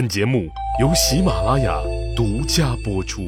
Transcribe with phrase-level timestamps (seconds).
[0.00, 0.48] 本节目
[0.80, 1.78] 由喜马拉雅
[2.16, 3.20] 独家播出。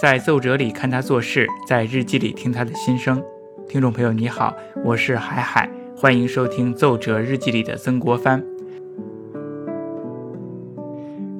[0.00, 3.20] 在奏折里看他做事，在日记里听他的心声。
[3.68, 4.54] 听众朋友，你好，
[4.84, 8.40] 我是海海，欢迎收听奏折日记里的曾国藩。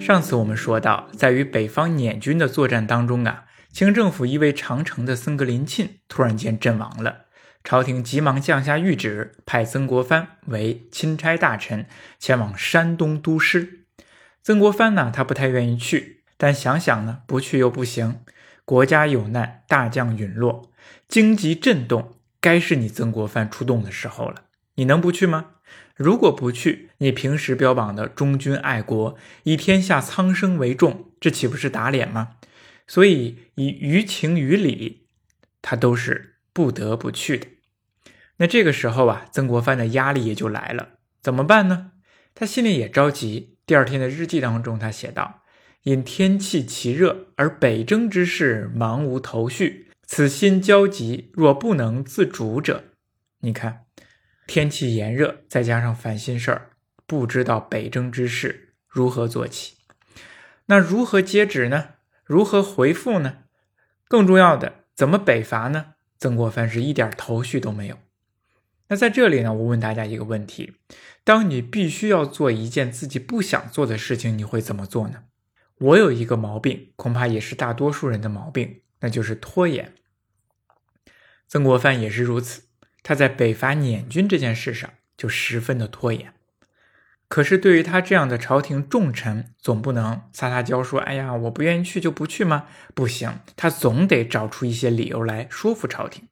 [0.01, 7.28] 上次我们说到，在与北方捻军的作战当中啊，清政府一位长城的僧格林沁突然间阵亡了。
[7.69, 11.85] 朝廷急忙降下谕旨，派曾国藩为钦差大臣，
[12.19, 13.85] 前往山东督师。
[14.43, 18.21] 曾国藩呢，他不太愿意去，但想想呢，不去又不行。
[18.65, 20.73] 国家有难，大将陨落，
[21.09, 24.45] 荆棘震动，该是你曾国藩出动的时候了。
[24.77, 25.51] 你能不去吗？
[25.95, 32.37] 如果不去，你平时标榜的忠君爱国，以天下苍生为重，这岂不是打脸吗？
[32.87, 35.09] 所以，以于情于理，
[35.61, 37.47] 他都是不得不去的。
[38.39, 41.93] 那这个时候啊，曾国藩的压力也就来了，怎么办呢？
[42.35, 43.59] 他心里也着急。
[43.67, 45.43] 第二天的日记当中，他写道
[45.83, 52.85] ：“因天气奇热，而北征之事茫无头绪，此心焦急，若不能自主者，
[53.41, 53.85] 你看，
[54.47, 56.71] 天气炎热，再加上烦心事儿，
[57.07, 59.75] 不知道北征之事如何做起。
[60.67, 61.89] 那如何接旨呢？
[62.25, 63.39] 如何回复呢？
[64.07, 65.95] 更重要的，怎么北伐呢？
[66.19, 67.99] 曾国藩是一点头绪都没有。”
[68.89, 70.75] 那在这里呢，我问大家一个问题：
[71.23, 75.25] 当你必须要做一件自己不想做的事情，你会怎么做呢？
[75.79, 79.95] 我有一个毛病，恐怕也是大多数人的毛病，那就是拖延。
[81.47, 82.63] 曾国藩也是如此，
[83.03, 86.33] 他在北伐捻军这件事上就十分的拖延。
[87.29, 96.27] 可是对于他这样的朝廷重臣，总不能撒撒娇说：“哎呀，我不愿意去就不去吗？”不行，他总得找出一些理由来说服朝廷。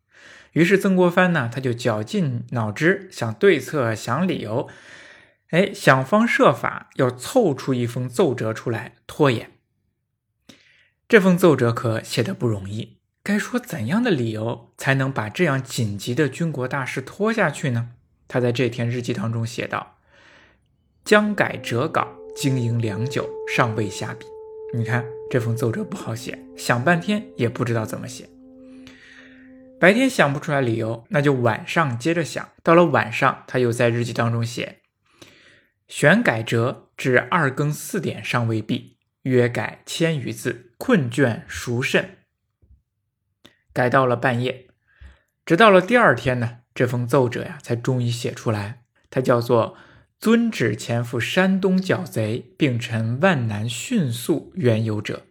[0.57, 4.71] 于是曾国藩呢，他就绞尽脑汁想对策、想理由，
[5.51, 9.51] 哎，想方设法要凑出一封奏折出来拖延。
[11.07, 17.91] 这封奏折可写的不容易，该说怎样的理由才能把这样紧急的军国大事拖下去呢？
[18.27, 19.99] 他在这篇日记当中写道
[21.05, 24.25] ：“将改折稿，经营良久，尚未下笔。”
[24.75, 28.27] 你看这封奏折不好写，想半天也不知道怎么写。
[29.78, 32.48] 白天想不出来理由，那就晚上接着想。
[32.62, 34.81] 到了晚上，他又在日记当中写
[35.87, 42.19] ：“选改折至二更四点尚未毕，约改千余字，困倦熟甚。”
[43.75, 44.69] 改到了半夜，
[45.44, 48.84] 直到了第二天呢，这封奏折呀才终于写出来。
[49.10, 49.76] 它叫做
[50.19, 55.26] “遵旨前赴山东剿贼，并陈万难迅速缘由者”。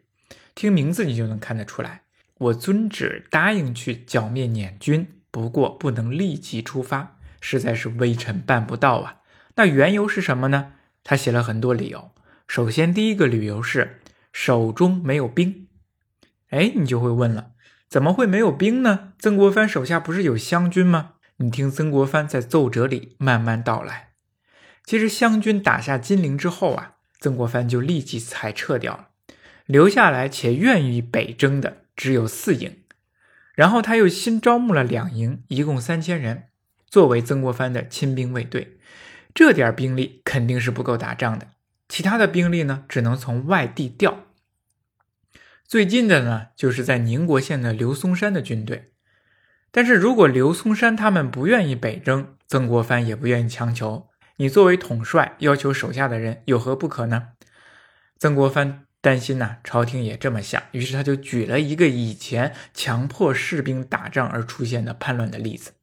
[0.53, 2.04] 听名字你就能看得出来。
[2.37, 9.21] 我遵旨答应去剿灭捻军，不过不能立即出发，实在是微臣办不到啊。
[9.55, 10.73] 那缘由是什么呢？
[11.03, 12.11] 他写了很多理由。
[12.47, 14.01] 首先，第一个理由是
[14.33, 15.67] 手中没有兵。
[16.49, 17.51] 哎，你就会问了，
[17.87, 19.13] 怎么会没有兵呢？
[19.17, 21.13] 曾国藩手下不是有湘军吗？
[21.37, 24.09] 你听曾国藩在奏折里慢慢道来。
[24.85, 29.07] 其实湘军打下金陵之后啊，曾国藩就立即裁撤掉了，
[29.65, 31.84] 留下来且愿意北征的。
[31.95, 32.83] 只有四营，
[33.53, 36.49] 然后他又新招募了两营，一共三千人，
[36.87, 38.77] 作为曾国藩的亲兵卫队。
[39.33, 41.51] 这点兵力肯定是不够打仗的，
[41.87, 44.25] 其他的兵力呢，只能从外地调。
[45.67, 48.91] 最近的呢，就是在宁国县的刘松山的军队。
[49.71, 54.09] 但是如果刘松山他们不愿意北征，曾国藩也不愿意强求。
[54.37, 57.29] 你作为统帅，要求手下的人有何不可呢？
[58.17, 58.84] 曾国藩。
[59.05, 65.73] 担心呐，朝廷也这么想，于是他就举了一个以前强迫士兵打仗而出现的叛乱的例子。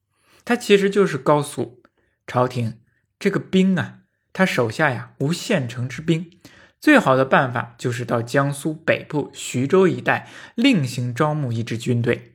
[0.44, 1.84] 他其实就是告诉
[2.27, 2.81] 朝廷，
[3.21, 3.99] 这个兵啊，
[4.33, 6.33] 他手下呀无现成之兵，
[6.81, 12.33] 最好的办法就是到江苏北部徐州一带另行招募一支军队，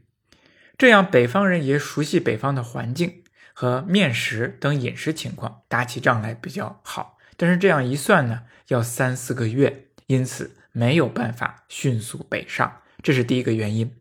[0.78, 7.18] 这样北方人也熟悉北方的环境和面食等饮食情况，打起仗来比较好。
[7.36, 10.54] 但是这样一算呢，要三四个月，因此。
[10.78, 13.92] 没有办法迅速北上，这是第一个原因。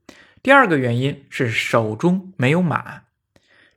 [0.42, 3.04] 第二个原因是手中没有马。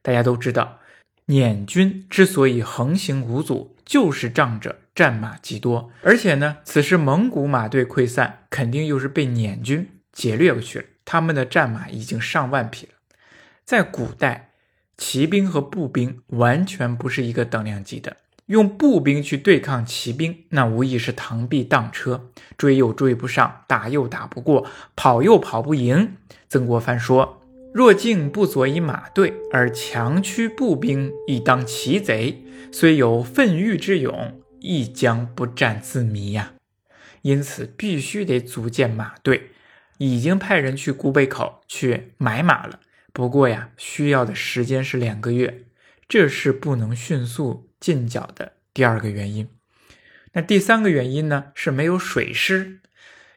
[0.01, 0.81] 大家都知道，
[1.27, 5.93] 捻军之所以横行无阻，就是仗着战马极多。
[6.03, 10.85] 而且呢，此时蒙古马队溃散，肯定又是被捻军劫掠过去了。
[11.05, 12.91] 他们的战马已经上万匹了。
[13.63, 14.51] 在古代，
[14.97, 18.17] 骑兵和步兵完全不是一个等量级的。
[18.49, 24.65] 用步兵去对抗骑兵，那无疑是螳臂当车，追又追不上，打又打不过，
[24.95, 26.15] 跑又跑不赢。
[26.47, 36.53] 曾国藩说：“若竟不佐以马队，而强驱步兵以当骑贼，虽有奋欲之勇，亦将不战自迷呀。
[37.21, 39.51] 因此，必须得组建马队，
[39.99, 42.79] 已经派人去古北口去买马了。
[43.13, 45.65] 不过呀，需要的时间是两个月，
[46.09, 49.47] 这是不能迅速进剿的第二个原因。
[50.33, 51.51] 那第三个原因呢？
[51.53, 52.81] 是没有水师。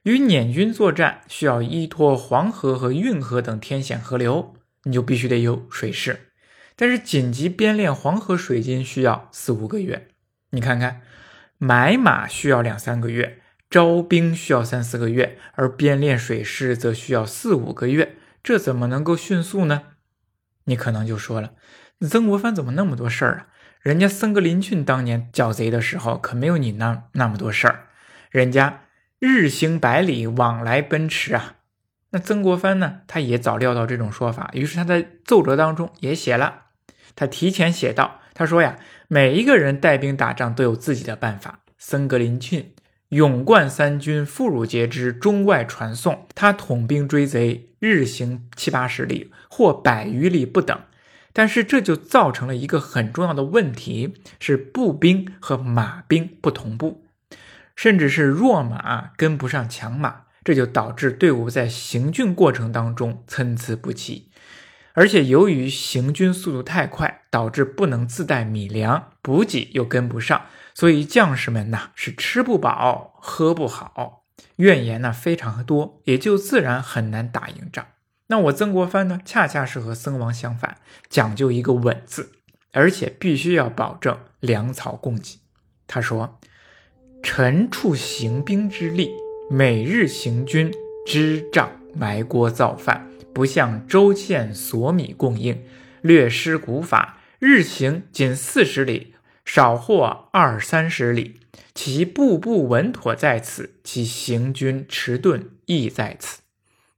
[0.03, 6.33] 与捻军作战需要依托黄河和运河等天险河流，你就必须得有水师。
[6.75, 10.09] 但是紧急编练黄河水军需要四五个月。
[10.51, 11.03] 你看看，
[11.59, 13.39] 买马需要两三个月。
[13.71, 19.85] 招兵需要三四个月，而编练水师则需要四五个月，这怎么能够迅速呢？
[20.65, 21.55] 你可能就说了，
[22.09, 23.47] 曾国藩怎么那么多事儿啊？
[23.81, 27.87] 人家僧格林沁当年剿贼的时候可没有你那那么多事儿，
[28.31, 28.83] 人家
[29.19, 31.57] 日行百里，往来奔驰啊。
[32.11, 33.01] 那曾国藩呢？
[33.07, 36.65] 他也早料到这种说法，于是他在奏折当中也写了，
[37.17, 38.77] 他提前写道：“他说呀，
[39.09, 42.67] 每一个人带兵打仗都有自己的办法，僧格林沁。”
[43.09, 46.27] 勇冠三军，妇孺皆知，中外传颂。
[46.35, 50.79] 他统兵追贼，日行七八十里，或百余里不等。
[51.33, 57.05] 但是这就造成了一个很重要的问题：是步兵和马兵不同步，
[57.75, 64.31] 甚至是弱马跟不上强马，这就导致队伍在行军过程当中参差不齐。
[64.95, 70.43] 而且由于行军速度太快，导致不能自带米粮，补给又跟不上。
[70.75, 74.25] 所以将士们呐是吃不饱喝不好，
[74.57, 77.87] 怨言呢非常多，也就自然很难打赢仗。
[78.33, 80.79] 那我曾国藩呢，恰恰是和僧王相反，
[81.11, 82.33] 讲究一个稳字，
[82.73, 85.39] 而且必须要保证粮草供给。
[85.87, 86.41] 他说
[87.23, 89.11] ：“臣处行兵之力，
[89.51, 90.73] 每日行军
[91.07, 95.63] 支帐埋锅造饭，不向州县索米供应，
[96.01, 99.15] 略施古法，日行仅四十里。”
[99.45, 101.41] 少或二三十里，
[101.75, 106.42] 其步步稳妥在此，其行军迟钝亦在此。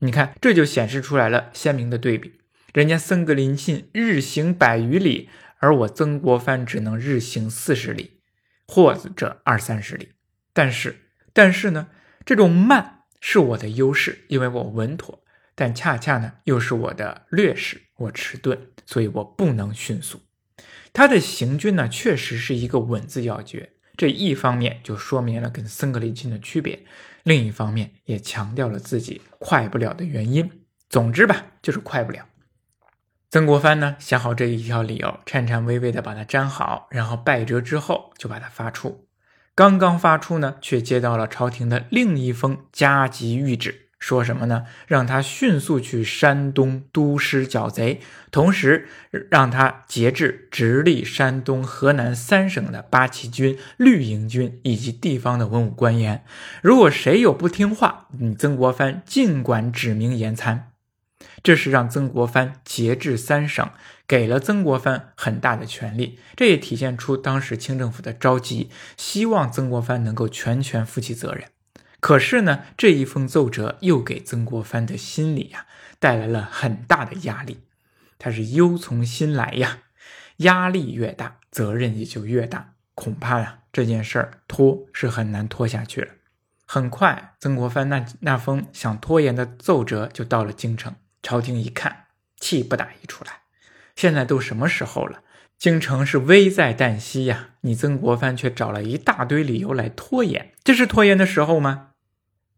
[0.01, 2.41] 你看，这就显示出来了鲜明的对比。
[2.73, 8.21] 人家僧格林沁日行百余里，而我曾国藩只能日行四十里，
[8.67, 10.11] 或者二三十里。
[10.53, 10.97] 但是，
[11.33, 11.89] 但是呢，
[12.25, 15.21] 这种慢是我的优势，因为我稳妥；
[15.55, 20.21] 但恰恰呢，又是我的劣势，我迟钝，所以我不能迅速。
[20.93, 23.71] 他的行军呢，确实是一个稳字要诀。
[23.97, 26.85] 这一方面就说明了跟僧格林沁的区别，
[27.23, 30.51] 另一方面也强调了自己快不了的原因。
[30.89, 32.27] 总之吧，就是快不了。
[33.31, 39.09] 曾国藩呢，想好这一条理由，颤颤巍巍的把它粘好，然后拜折之后就把它发出。
[39.57, 43.84] 刚刚发出呢，却接到了朝廷的另一封加急谕旨。
[44.07, 44.67] 说什么呢？
[44.87, 48.87] 让他迅速去山东督师剿贼，同时
[49.31, 56.23] 让他节制直隶、山东、河南三省的八旗军、绿营军以及地方的文武官员。
[56.61, 60.73] 如果谁有不听话，你曾国藩尽管指名严参。
[61.43, 63.67] 这是让曾国藩节制三省，
[64.07, 66.19] 给了曾国藩很大的权力。
[66.37, 68.69] 这也体现出当时清政府的着急，
[68.99, 71.45] 希望曾国藩能够全权负起责任。
[72.05, 75.65] 可是呢，这一封奏折又给曾国藩的心里呀
[75.99, 77.61] 带来了很大的压力，
[78.19, 79.79] 他是忧从心来呀，
[80.37, 86.09] 压力越大，责任也就越大，恐怕呀这件事儿拖是很难拖下去了。
[86.67, 92.09] 很快，曾国藩那那封想拖延的奏折就到了京城，朝廷一看，
[92.39, 93.33] 气不打一处来，
[93.97, 95.23] 现在都什么时候了，
[95.57, 101.93] 京城是危在旦夕呀，你曾国藩却找了一大堆理由来拖延，这是拖延的时候吗？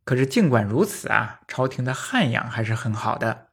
[0.07, 3.49] 可是尽管如此啊，朝廷的汉养还是很好的。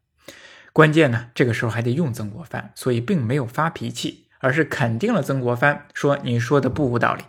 [0.71, 7.23] 关键呢，这个时候还得用曾国藩，所以并没有发脾气，而是肯定了曾国藩，说：“你说的不无道理。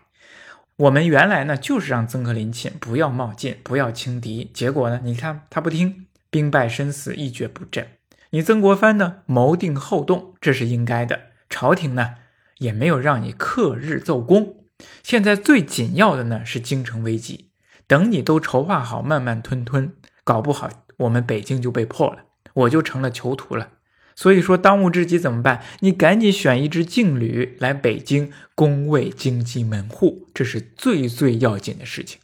[0.76, 7.88] 我们原来呢就是让曾格林沁不要冒进，不要轻敌，结果呢，你看他不听，兵败身死，一蹶不振。
[8.30, 11.20] 你曾国藩呢谋定后动，这是应该的。
[11.48, 12.16] 朝廷呢
[12.58, 14.64] 也没有让你克日奏功。
[15.02, 17.48] 现在最紧要的呢是京城危机。”
[17.86, 22.24] 等你都筹划好，慢慢吞吞，搞不好我们北京就被破了，
[22.54, 23.70] 我就成了囚徒了。
[24.16, 25.62] 所以说，当务之急怎么办？
[25.80, 32.20] 你赶紧选一支劲旅来北京攻卫京畿门户，这是最最要紧的事情。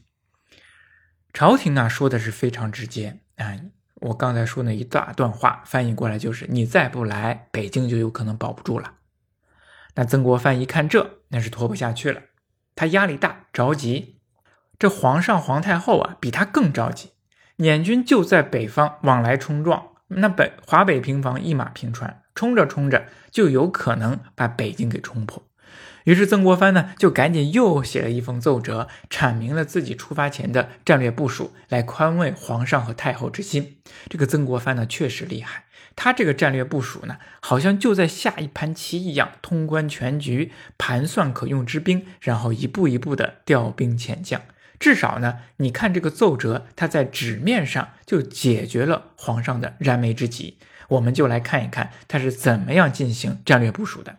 [1.32, 3.56] 朝廷啊说的是非常直接啊，
[3.96, 8.94] 我刚才说那一大段话翻译过来就是：你再不来，北京就有可能保不住了。
[9.96, 12.22] 那曾国藩一看这，那是拖不下去了，
[12.76, 14.19] 他压力大，着急。
[14.80, 17.10] 这皇上皇太后啊，比他更着急。
[17.56, 25.42] 捻军就在北方往来冲撞，那北华北平房一马平川，冲着冲着就有可能把北京给冲破。
[26.04, 33.76] 于是曾国藩呢，就赶紧又写了一封奏折，阐明了自己出发前的战略部署，来宽慰皇上和太后之心。
[34.08, 44.40] 这个曾国藩呢，确实厉害，他这个战略部署呢，好像就在下一盘棋一样，通关全局，盘算可用之兵，然后一步一步的调兵遣将。
[44.80, 50.56] 至少呢，你看这个奏折，它在纸面上就解决了皇上的燃眉之急。
[50.88, 54.16] 我们就来看一看他是怎么样进行战略部署的。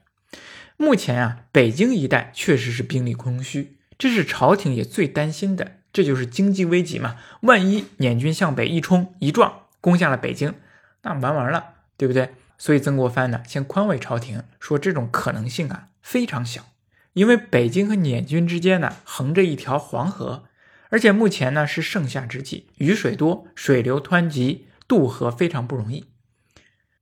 [0.77, 7.17] 目前啊，北京一带确实是兵力空虚，这是朝廷也最担心的，这就是经济危机嘛。
[7.41, 10.53] 万一捻军向北一冲一撞，攻下了北京，
[11.01, 12.29] 那完完了，对不对？
[12.57, 16.67] 所以曾国藩呢，先宽慰朝廷说，这种可能性啊非常小，
[17.13, 20.45] 因为北京和捻军之间呢横着一条黄河，
[20.91, 26.05] 而且目前呢是盛夏之际，雨水多，水流湍急，渡河非常不容易。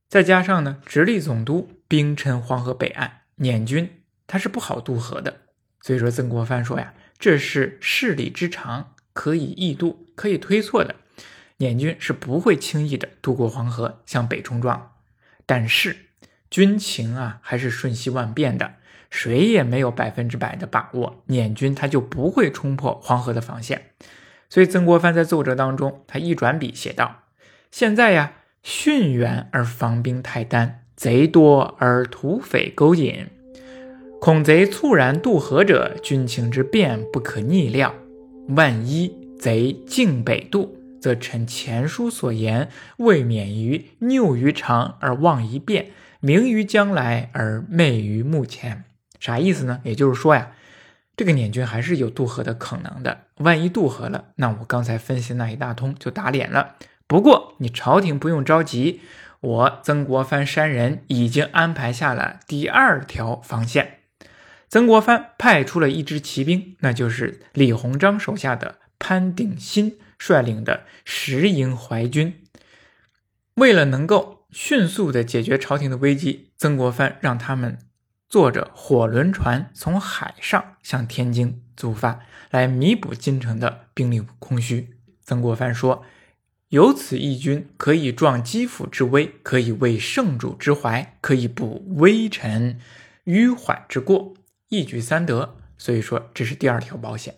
[0.07, 3.21] 再加上呢，直隶总督兵陈黄河北岸。
[3.35, 5.41] 捻军他是不好渡河的，
[5.81, 10.95] 所以说曾国藩说呀，这是事理之常，可以易渡，可以推错的。
[11.57, 14.93] 捻军是不会轻易的渡过黄河向北冲撞，
[15.45, 16.05] 但是
[16.49, 18.75] 军情啊还是瞬息万变的，
[19.09, 23.91] 谁也没有百分之百的把握，捻军他就不会冲破黄河的防线。
[24.49, 27.23] 所以曾国藩在奏折当中，他一转笔写道
[27.71, 33.27] ：“现在呀，汛远而防兵太单。”贼多而土匪勾引，
[34.19, 37.95] 恐贼猝然渡河者，军情之变不可逆料。
[38.49, 48.83] 万一贼径北渡，则臣前书所言，未免于拗于长而忘于变，明于将来而昧于目前。
[49.19, 49.81] 啥意思呢？
[49.83, 50.51] 也就是说呀，
[51.15, 53.25] 这个捻军还是有渡河的可能的。
[53.37, 56.75] 万一渡河了，那我刚才分析那一大通就打脸了。
[57.07, 59.01] 不过你朝廷不用着急。
[59.41, 63.99] 我曾国藩山人已经安排下了第二条防线。
[64.67, 72.43] 曾国藩派出了一支骑兵，那就是李鸿章手下的潘鼎新率领的十营淮军。
[73.55, 77.77] 为了能够迅速的解决朝廷的危机，曾国藩让他们
[78.29, 82.19] 坐着火轮船从海上向天津出发，
[82.51, 84.95] 来弥补京城的兵力空虚。
[85.21, 86.05] 曾国藩说。
[86.69, 92.79] 有此义军，可以壮基辅之威，可以为圣主之怀，可以补微臣
[93.25, 94.35] 迂缓之过，
[94.67, 95.55] 一举三得。
[95.79, 97.37] 所以说，这是第二条保险。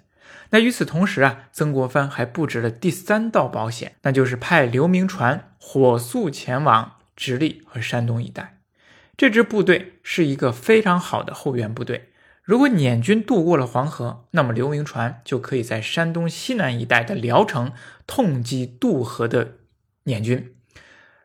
[0.49, 8.57] 那与此同时啊，曾国藩还布置了第三道保险，那就是派刘铭传火速前往直隶和山东一带。
[9.21, 12.09] 这支部队是一个非常好的后援部队。
[12.41, 17.71] 如果捻军渡过了黄河，那么刘铭传就可以在山东西南一带的聊城
[18.07, 19.59] 痛击渡河的
[20.05, 20.55] 捻军。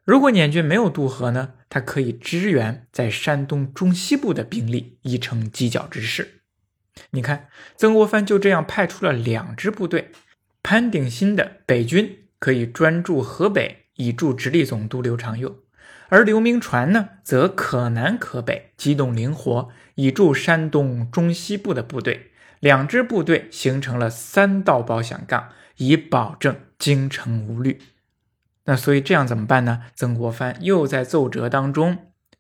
[0.05, 6.43] 如果捻军没有渡河呢，他可以支援在山东中西部的兵力，以成犄角之势。
[7.13, 7.49] 你看，
[7.79, 10.11] 曾国藩就这样派出了两支部队，
[10.63, 15.63] 潘鼎新的北军可以专驻河北，以助直隶总督刘长佑。
[16.09, 22.31] 而刘铭传呢，则可南可北，机动灵活，以助山东中西部的部队。
[22.61, 27.81] 两支部队形成了三道保险杠，以保证京城无虑。
[28.65, 29.83] 那所以这样怎么办呢？
[29.95, 31.99] 曾国藩又在奏折当中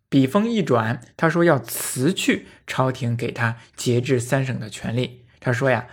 [0.08, 5.24] 笔锋一转，他说要辞去朝廷给他节制三省的权利。
[5.38, 5.86] 他说呀，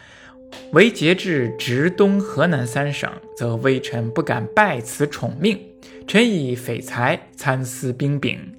[0.71, 5.59] 为节制直东河南三省，则微臣不敢拜此宠命。
[6.07, 8.55] 臣以匪才参差兵柄，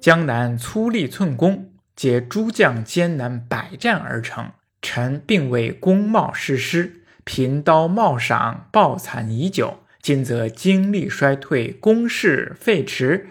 [0.00, 4.52] 江南粗砺寸功，皆诸将艰难百战而成。
[4.82, 9.80] 臣并未功冒失师，贫刀冒赏，暴惨已久。
[10.00, 13.24] 今则精力衰退，公事废弛，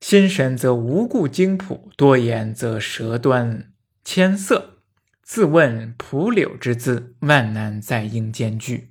[0.00, 3.70] 心神则无故惊朴，多言则舌端
[4.04, 4.78] 牵色。
[5.22, 8.89] 自问蒲柳之姿，万难在应兼具。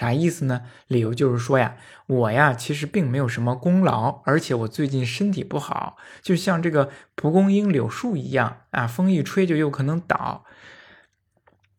[0.00, 0.62] 啥意思呢？
[0.86, 1.76] 理由就是说呀，
[2.06, 10.46] 我呀其实并没有什么功劳，而且我最近身体不好，就像这个蒲公英、柳树一样啊，风一吹就有可能倒。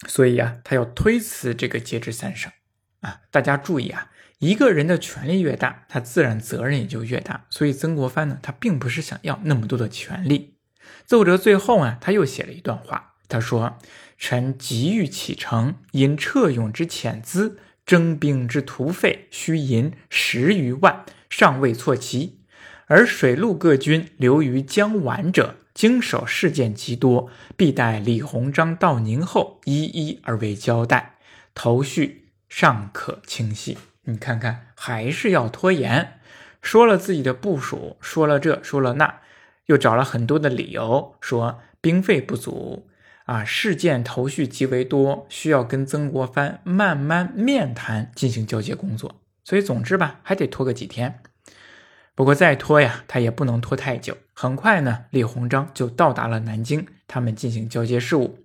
[0.06, 2.52] 所以啊，他要推辞这个节制三省
[3.00, 3.22] 啊。
[3.32, 7.48] 大家注意啊，一个人的权力越大，他自然责任也就越大。
[7.50, 10.58] 所以曾国藩呢，他并不是想要那么多的权力。
[11.08, 13.80] 奏折最后啊，他又写了一段话，他说
[14.20, 17.58] ：“臣急欲启程，因撤勇之遣资。”
[17.92, 22.38] 征兵之徒费需银十余万，尚未错齐；
[22.86, 31.18] 而水陆各军留于江皖者，经手事件极多，必待李鸿章到宁后，一一而为交代。
[31.54, 33.78] 头绪尚可清晰。
[34.04, 36.22] 你看看，还是要拖延。
[36.62, 39.20] 说了自己的部署，说了这，说了那，
[39.66, 42.88] 又找了很多的理由，说兵费不足
[43.32, 49.22] 啊，事件头绪极为多，需要跟曾国藩慢慢面谈进行交接工作。
[49.46, 51.22] 所以，总之吧，还得拖个几天。
[52.14, 54.18] 不过再拖呀，他也不能拖太久。
[54.34, 58.40] 很快呢，李鸿章就到达了南京，他们进行交接事务。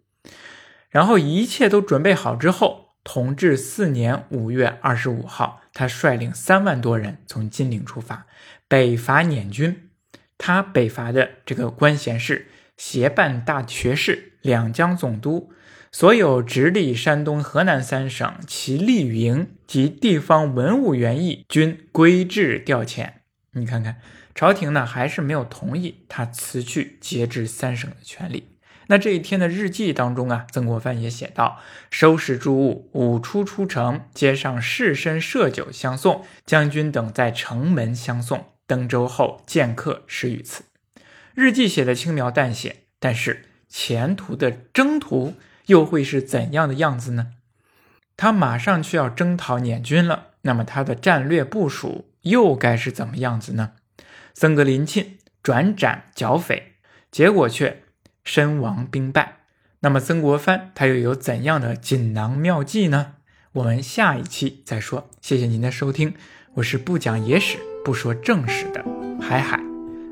[0.88, 8.26] 然后一切都准备好之后，同治四年五月二十五号，他率领三万多人从金陵出发，
[8.68, 9.90] 北伐捻军。
[10.38, 15.50] 他北伐的这个官衔是协办大学士、两江总督。
[15.92, 23.12] 所有直隶山东、河南三省其吏营及地方文武员役均归置调遣。
[23.52, 23.96] 你看看，
[24.34, 28.48] 朝廷呢还是没有同意他辞去节制三省的权利。
[28.88, 31.60] 那这一天的日记当中啊，曾国藩也写道
[31.90, 38.44] ：“收拾诸物，午出出城，街上士绅设酒相送，将军等在城门相送。
[38.66, 40.64] 登舟后见客，十余次。”
[41.34, 45.35] 日记写的轻描淡写，但是前途的征途。
[45.66, 47.32] 又会是怎样的样子呢？
[48.16, 53.73] 他马上就要征讨捻军了，那么他的战略部署又该是怎么样子呢？
[54.32, 56.75] 僧格林沁转斩剿匪，
[57.11, 57.82] 结果却
[58.23, 59.38] 身亡兵败。
[59.80, 63.14] 那么曾国藩他又有怎样的锦囊妙计呢？
[63.54, 65.11] 我们下一期再说。
[65.20, 66.14] 谢谢您的收听，
[66.54, 68.85] 我是不讲野史、不说正史的
[69.20, 69.61] 海海。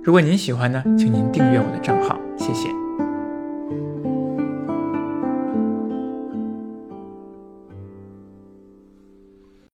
[0.03, 2.84] 如果您喜欢呢，请您订阅我的账号，谢谢。